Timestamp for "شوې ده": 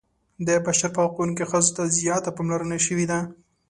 2.85-3.19